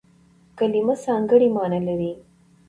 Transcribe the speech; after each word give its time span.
کلیمه 0.57 0.95
ځانګړې 1.05 1.47
مانا 1.55 1.79
لري. 1.87 2.11